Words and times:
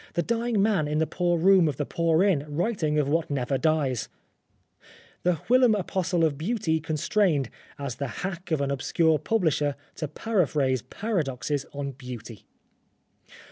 The 0.15 0.23
dying 0.23 0.63
man 0.63 0.87
in 0.87 0.97
the 0.97 1.05
poor 1.05 1.37
room 1.37 1.67
of 1.67 1.77
the 1.77 1.85
poor 1.85 2.23
inn 2.23 2.43
writing 2.49 2.97
of 2.97 3.07
what 3.07 3.29
never 3.29 3.59
dies! 3.59 4.09
The 5.21 5.35
whilom 5.47 5.75
apostle 5.75 6.25
of 6.25 6.39
Beauty 6.39 6.79
constrained, 6.79 7.51
as 7.77 7.97
the 7.97 8.07
hack 8.25 8.49
of 8.49 8.61
an 8.61 8.71
obscure 8.71 9.19
publisher, 9.19 9.75
to 9.97 10.07
paraphrase 10.07 10.81
paradoxes 10.81 11.67
on 11.71 11.91
Beauty 11.91 12.47